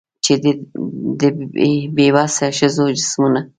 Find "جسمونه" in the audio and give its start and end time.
2.97-3.41